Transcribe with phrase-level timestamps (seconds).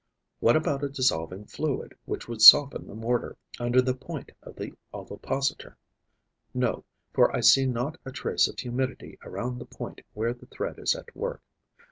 [0.39, 4.73] What about a dissolving fluid which would soften the mortar under the point of the
[4.91, 5.77] ovipositor?
[6.55, 10.79] No, for I see not a trace of humidity around the point where the thread
[10.79, 11.43] is at work.